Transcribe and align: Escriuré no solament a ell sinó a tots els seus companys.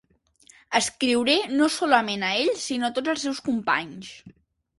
Escriuré 0.77 1.35
no 1.59 1.67
solament 1.75 2.25
a 2.31 2.33
ell 2.39 2.51
sinó 2.63 2.89
a 2.89 2.97
tots 2.97 3.15
els 3.15 3.27
seus 3.27 3.45
companys. 3.51 4.11